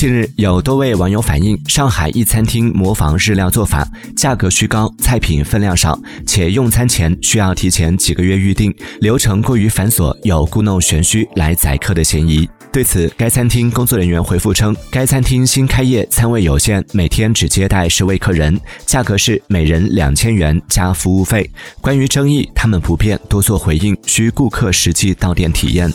[0.00, 12.48] 近日有多位网友反映上海一餐厅模仿日料做法价格虚高菜品分量少且用餐前需要提前几个月预定流程过于繁琐有故弄玄虚来宰客的嫌疑。
[12.72, 21.46] 对此该餐厅工作人员回复称该餐厅新开业餐位有限每天只接待十位客人价格是每人两千元加服务费。
[21.82, 25.92] 关于争议他们不便多做回应需顾客实际到店体验。